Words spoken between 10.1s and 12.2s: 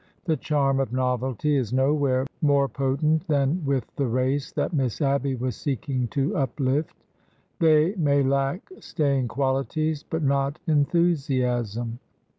not enthusiasm.